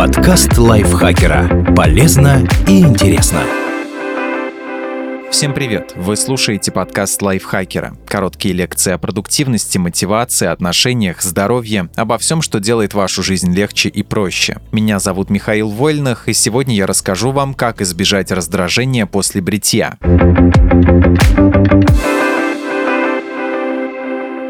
[0.00, 1.74] Подкаст лайфхакера.
[1.76, 3.42] Полезно и интересно.
[5.30, 5.92] Всем привет!
[5.94, 7.98] Вы слушаете подкаст лайфхакера.
[8.06, 14.02] Короткие лекции о продуктивности, мотивации, отношениях, здоровье, обо всем, что делает вашу жизнь легче и
[14.02, 14.56] проще.
[14.72, 19.98] Меня зовут Михаил Вольных, и сегодня я расскажу вам, как избежать раздражения после бритья.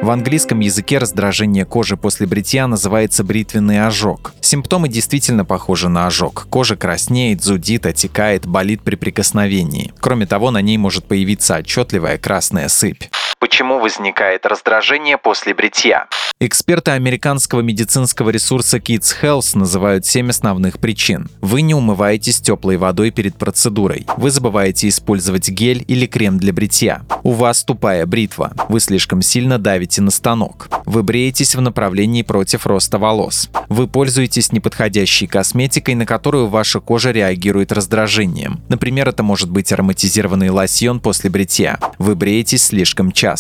[0.03, 4.32] В английском языке раздражение кожи после бритья называется бритвенный ожог.
[4.41, 6.46] Симптомы действительно похожи на ожог.
[6.49, 9.93] Кожа краснеет, зудит, отекает, болит при прикосновении.
[10.00, 13.05] Кроме того, на ней может появиться отчетливая красная сыпь.
[13.50, 16.07] Почему возникает раздражение после бритья?
[16.39, 21.29] Эксперты американского медицинского ресурса Kids Health называют 7 основных причин.
[21.41, 24.07] Вы не умываетесь теплой водой перед процедурой.
[24.17, 27.03] Вы забываете использовать гель или крем для бритья.
[27.25, 28.53] У вас тупая бритва.
[28.68, 30.69] Вы слишком сильно давите на станок.
[30.86, 33.50] Вы бреетесь в направлении против роста волос.
[33.69, 38.62] Вы пользуетесь неподходящей косметикой, на которую ваша кожа реагирует раздражением.
[38.69, 41.78] Например, это может быть ароматизированный лосьон после бритья.
[41.98, 43.39] Вы бреетесь слишком часто.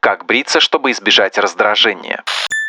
[0.00, 2.22] Как бриться, чтобы избежать раздражения?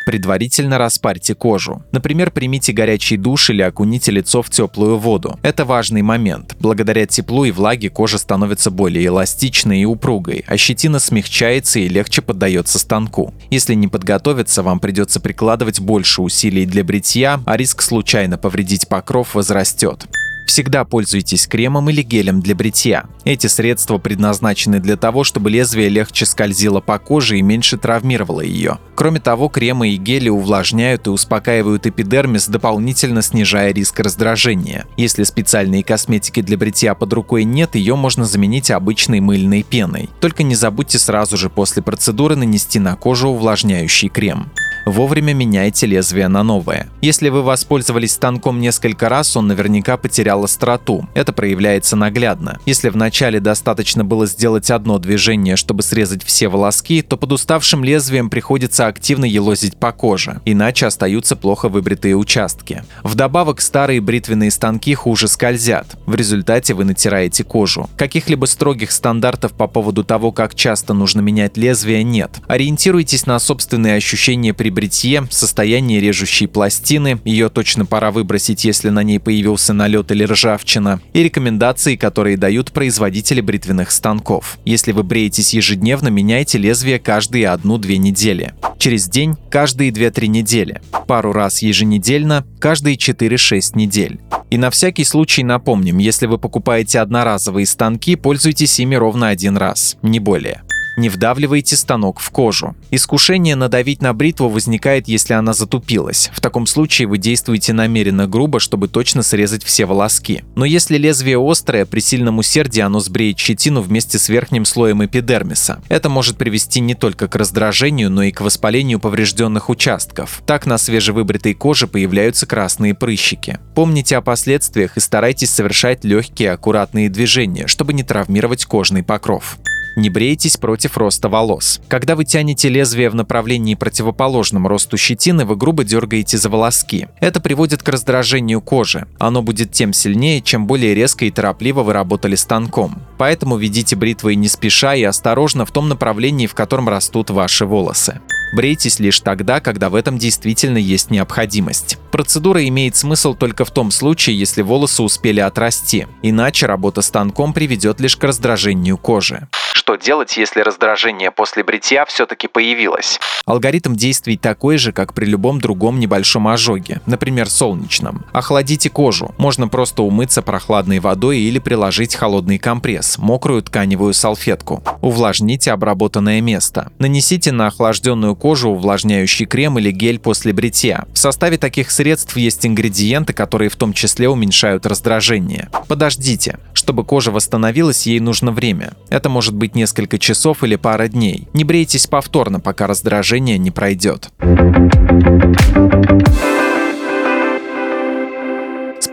[0.04, 1.82] Предварительно распарьте кожу.
[1.90, 5.38] Например, примите горячий душ или окуните лицо в теплую воду.
[5.42, 6.56] Это важный момент.
[6.60, 12.20] Благодаря теплу и влаге кожа становится более эластичной и упругой, а щетина смягчается и легче
[12.20, 13.32] поддается станку.
[13.50, 19.34] Если не подготовиться, вам придется прикладывать больше усилий для бритья, а риск случайно повредить покров
[19.34, 20.06] возрастет.
[20.46, 23.04] Всегда пользуйтесь кремом или гелем для бритья.
[23.24, 28.78] Эти средства предназначены для того, чтобы лезвие легче скользило по коже и меньше травмировало ее.
[28.94, 34.86] Кроме того, кремы и гели увлажняют и успокаивают эпидермис, дополнительно снижая риск раздражения.
[34.96, 40.10] Если специальной косметики для бритья под рукой нет, ее можно заменить обычной мыльной пеной.
[40.20, 44.50] Только не забудьте сразу же после процедуры нанести на кожу увлажняющий крем.
[44.84, 46.88] Вовремя меняйте лезвие на новое.
[47.00, 51.08] Если вы воспользовались станком несколько раз, он наверняка потерял остроту.
[51.14, 52.58] Это проявляется наглядно.
[52.66, 58.28] Если вначале достаточно было сделать одно движение, чтобы срезать все волоски, то под уставшим лезвием
[58.28, 62.84] приходится активно елозить по коже, иначе остаются плохо выбритые участки.
[63.02, 65.86] Вдобавок старые бритвенные станки хуже скользят.
[66.04, 67.88] В результате вы натираете кожу.
[67.96, 72.40] Каких-либо строгих стандартов по поводу того, как часто нужно менять лезвие, нет.
[72.46, 79.02] Ориентируйтесь на собственные ощущения при бритье, состояние режущей пластины, ее точно пора выбросить, если на
[79.02, 84.58] ней появился налет или ржавчина, и рекомендации, которые дают производители бритвенных станков.
[84.66, 88.52] Если вы бреетесь ежедневно, меняйте лезвие каждые одну-две недели.
[88.78, 90.82] Через день– каждые 2-3 недели.
[91.06, 94.20] Пару раз еженедельно– каждые 4-6 недель.
[94.50, 99.96] И на всякий случай напомним, если вы покупаете одноразовые станки, пользуйтесь ими ровно один раз,
[100.02, 100.62] не более.
[100.96, 102.76] Не вдавливайте станок в кожу.
[102.90, 106.30] Искушение надавить на бритву возникает, если она затупилась.
[106.32, 110.44] В таком случае вы действуете намеренно грубо, чтобы точно срезать все волоски.
[110.54, 115.82] Но если лезвие острое, при сильном усердии оно сбреет щетину вместе с верхним слоем эпидермиса.
[115.88, 120.42] Это может привести не только к раздражению, но и к воспалению поврежденных участков.
[120.46, 123.58] Так на свежевыбритой коже появляются красные прыщики.
[123.74, 129.58] Помните о последствиях и старайтесь совершать легкие аккуратные движения, чтобы не травмировать кожный покров.
[129.96, 131.80] Не брейтесь против роста волос.
[131.88, 137.06] Когда вы тянете лезвие в направлении противоположном росту щетины, вы грубо дергаете за волоски.
[137.20, 139.06] Это приводит к раздражению кожи.
[139.18, 143.02] Оно будет тем сильнее, чем более резко и торопливо вы работали станком.
[143.18, 148.20] Поэтому ведите бритвой не спеша и осторожно в том направлении, в котором растут ваши волосы.
[148.54, 151.98] Брейтесь лишь тогда, когда в этом действительно есть необходимость.
[152.12, 158.00] Процедура имеет смысл только в том случае, если волосы успели отрасти, иначе работа станком приведет
[158.00, 159.48] лишь к раздражению кожи.
[159.84, 163.20] Что делать, если раздражение после бритья все-таки появилось?
[163.44, 168.24] Алгоритм действий такой же, как при любом другом небольшом ожоге, например, солнечном.
[168.32, 169.34] Охладите кожу.
[169.36, 174.82] Можно просто умыться прохладной водой или приложить холодный компресс, мокрую тканевую салфетку.
[175.02, 176.90] Увлажните обработанное место.
[176.98, 181.04] Нанесите на охлажденную кожу увлажняющий крем или гель после бритья.
[181.12, 185.68] В составе таких средств есть ингредиенты, которые в том числе уменьшают раздражение.
[185.88, 186.58] Подождите.
[186.72, 188.94] Чтобы кожа восстановилась, ей нужно время.
[189.10, 191.48] Это может быть несколько часов или пара дней.
[191.52, 194.30] Не брейтесь повторно, пока раздражение не пройдет.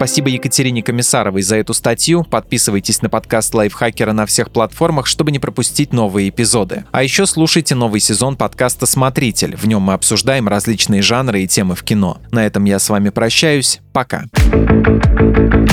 [0.01, 2.23] Спасибо Екатерине Комиссаровой за эту статью.
[2.23, 6.85] Подписывайтесь на подкаст Лайфхакера на всех платформах, чтобы не пропустить новые эпизоды.
[6.91, 9.55] А еще слушайте новый сезон подкаста «Смотритель».
[9.55, 12.17] В нем мы обсуждаем различные жанры и темы в кино.
[12.31, 13.79] На этом я с вами прощаюсь.
[13.93, 14.23] Пока.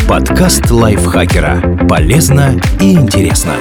[0.07, 1.87] Подкаст Лайфхакера.
[1.89, 3.55] Полезно и интересно.